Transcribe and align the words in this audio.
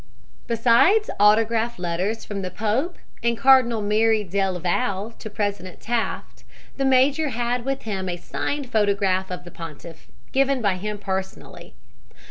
Besides 0.47 1.11
autograph 1.19 1.77
letters 1.77 2.25
from 2.25 2.41
the 2.41 2.49
Pope 2.49 2.97
and 3.21 3.37
Cardinal 3.37 3.83
Merry 3.83 4.23
del 4.23 4.57
VaI 4.57 5.11
to 5.19 5.29
President 5.29 5.79
Taft, 5.79 6.43
the 6.75 6.85
major 6.85 7.29
had 7.29 7.65
with 7.65 7.83
him 7.83 8.09
a 8.09 8.17
signed 8.17 8.71
photograph 8.71 9.29
of 9.29 9.43
the 9.43 9.51
Pontiff, 9.51 10.07
given 10.31 10.59
by 10.59 10.77
him 10.77 10.97
personally. 10.97 11.75